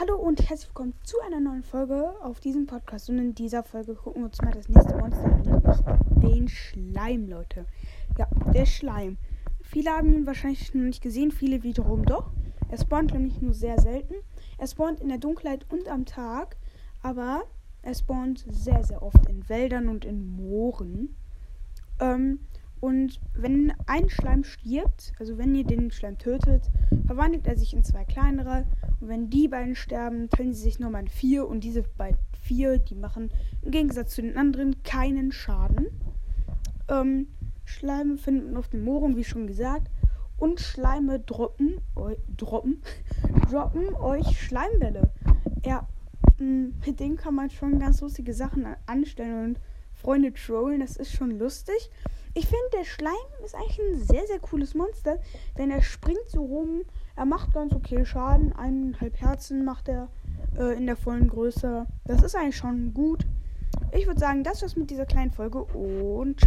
[0.00, 3.10] Hallo und herzlich willkommen zu einer neuen Folge auf diesem Podcast.
[3.10, 7.26] Und in dieser Folge gucken wir uns mal das nächste Monster an, nämlich den Schleim,
[7.28, 7.66] Leute.
[8.16, 9.18] Ja, der Schleim.
[9.60, 12.30] Viele haben ihn wahrscheinlich noch nicht gesehen, viele wiederum doch.
[12.68, 14.14] Er spawnt nämlich nur sehr selten.
[14.56, 16.58] Er spawnt in der Dunkelheit und am Tag,
[17.02, 17.42] aber
[17.82, 21.16] er spawnt sehr, sehr oft in Wäldern und in Mooren.
[21.98, 22.38] Ähm,
[22.80, 26.70] und wenn ein Schleim stirbt, also wenn ihr den Schleim tötet,
[27.06, 28.66] verwandelt er sich in zwei kleinere.
[29.00, 31.48] Und wenn die beiden sterben, teilen sie sich nochmal in vier.
[31.48, 33.30] Und diese beiden vier, die machen
[33.62, 35.86] im Gegensatz zu den anderen keinen Schaden.
[36.88, 37.26] Ähm,
[37.64, 39.90] Schleime findet man auf den Mooren, wie schon gesagt.
[40.38, 42.80] Und Schleime droppen, eu, droppen,
[43.50, 45.10] droppen euch Schleimbälle.
[45.64, 45.88] Ja,
[46.38, 49.60] mm, mit denen kann man schon ganz lustige Sachen anstellen und
[49.94, 50.80] Freunde trollen.
[50.80, 51.90] Das ist schon lustig.
[52.38, 55.18] Ich finde, der Schleim ist eigentlich ein sehr, sehr cooles Monster,
[55.58, 56.82] denn er springt so rum.
[57.16, 58.52] Er macht ganz okay Schaden.
[58.52, 60.06] Eineinhalb Herzen macht er
[60.56, 61.86] äh, in der vollen Größe.
[62.04, 63.26] Das ist eigentlich schon gut.
[63.90, 66.46] Ich würde sagen, das war's mit dieser kleinen Folge und ciao.